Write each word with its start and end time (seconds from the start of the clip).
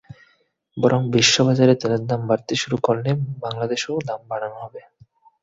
বরং 0.77 1.01
বিশ্ববাজারে 1.13 1.73
তেলের 1.81 2.03
দাম 2.05 2.21
বাড়তে 2.29 2.53
শুরু 2.61 2.77
করলে 2.83 3.09
বাংলাদেশেও 3.43 3.97
দাম 4.09 4.21
বাড়ানো 4.29 4.57
হবে। 4.63 4.81